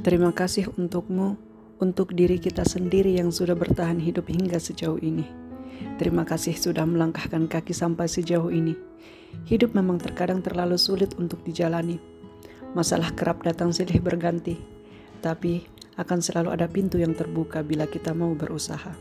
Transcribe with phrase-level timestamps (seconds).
[0.00, 1.36] Terima kasih untukmu,
[1.76, 5.28] untuk diri kita sendiri yang sudah bertahan hidup hingga sejauh ini.
[6.00, 8.72] Terima kasih sudah melangkahkan kaki sampai sejauh ini.
[9.44, 12.00] Hidup memang terkadang terlalu sulit untuk dijalani.
[12.72, 14.56] Masalah kerap datang silih berganti,
[15.20, 15.68] tapi
[16.00, 18.96] akan selalu ada pintu yang terbuka bila kita mau berusaha.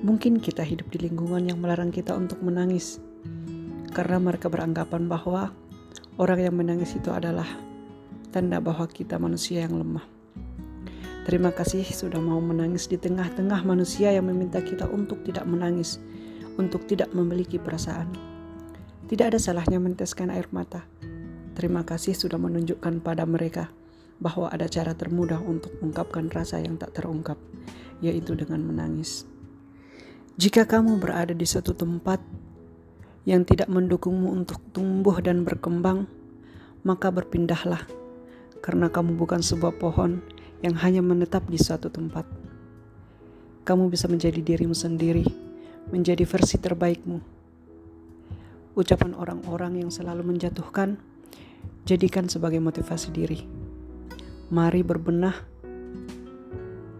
[0.00, 3.04] Mungkin kita hidup di lingkungan yang melarang kita untuk menangis,
[3.92, 5.52] karena mereka beranggapan bahwa
[6.16, 7.67] orang yang menangis itu adalah
[8.28, 10.04] tanda bahwa kita manusia yang lemah.
[11.28, 16.00] Terima kasih sudah mau menangis di tengah-tengah manusia yang meminta kita untuk tidak menangis,
[16.56, 18.08] untuk tidak memiliki perasaan.
[19.08, 20.88] Tidak ada salahnya menteskan air mata.
[21.52, 23.68] Terima kasih sudah menunjukkan pada mereka
[24.24, 27.36] bahwa ada cara termudah untuk mengungkapkan rasa yang tak terungkap,
[28.00, 29.28] yaitu dengan menangis.
[30.38, 32.22] Jika kamu berada di satu tempat
[33.28, 36.08] yang tidak mendukungmu untuk tumbuh dan berkembang,
[36.86, 37.97] maka berpindahlah
[38.68, 40.20] karena kamu bukan sebuah pohon
[40.60, 42.28] yang hanya menetap di suatu tempat.
[43.64, 45.24] Kamu bisa menjadi dirimu sendiri,
[45.88, 47.16] menjadi versi terbaikmu.
[48.76, 51.00] Ucapan orang-orang yang selalu menjatuhkan,
[51.88, 53.40] jadikan sebagai motivasi diri.
[54.52, 55.32] Mari berbenah,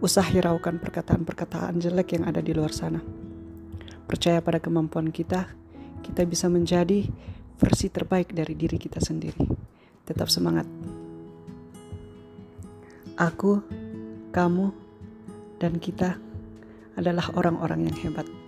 [0.01, 2.97] usah hiraukan perkataan-perkataan jelek yang ada di luar sana.
[4.09, 5.45] Percaya pada kemampuan kita,
[6.01, 7.05] kita bisa menjadi
[7.61, 9.45] versi terbaik dari diri kita sendiri.
[10.09, 10.78] Tetap semangat.
[13.19, 13.59] Aku,
[14.31, 14.71] kamu,
[15.59, 16.15] dan kita
[16.95, 18.38] adalah orang-orang yang hebat.